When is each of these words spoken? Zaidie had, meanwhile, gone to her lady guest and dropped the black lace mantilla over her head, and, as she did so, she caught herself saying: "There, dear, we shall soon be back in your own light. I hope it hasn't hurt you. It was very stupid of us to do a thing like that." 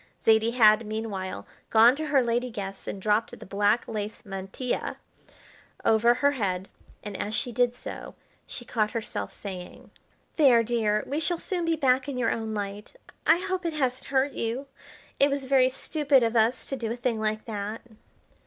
Zaidie 0.25 0.55
had, 0.55 0.83
meanwhile, 0.87 1.45
gone 1.69 1.95
to 1.95 2.07
her 2.07 2.23
lady 2.23 2.49
guest 2.49 2.87
and 2.87 2.99
dropped 2.99 3.37
the 3.37 3.45
black 3.45 3.87
lace 3.87 4.25
mantilla 4.25 4.97
over 5.85 6.15
her 6.15 6.31
head, 6.31 6.69
and, 7.03 7.15
as 7.15 7.35
she 7.35 7.51
did 7.51 7.75
so, 7.75 8.15
she 8.47 8.65
caught 8.65 8.89
herself 8.93 9.31
saying: 9.31 9.91
"There, 10.37 10.63
dear, 10.63 11.03
we 11.05 11.19
shall 11.19 11.37
soon 11.37 11.65
be 11.65 11.75
back 11.75 12.09
in 12.09 12.17
your 12.17 12.31
own 12.31 12.55
light. 12.55 12.95
I 13.27 13.37
hope 13.45 13.63
it 13.63 13.73
hasn't 13.73 14.07
hurt 14.07 14.31
you. 14.31 14.65
It 15.19 15.29
was 15.29 15.45
very 15.45 15.69
stupid 15.69 16.23
of 16.23 16.35
us 16.35 16.65
to 16.69 16.75
do 16.75 16.89
a 16.91 16.95
thing 16.95 17.19
like 17.19 17.45
that." 17.45 17.81